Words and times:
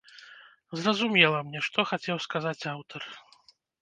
Зразумела 0.83 1.39
мне, 1.49 1.59
што 1.67 1.79
хацеў 1.93 2.17
сказаць 2.27 2.67
аўтар. 2.75 3.01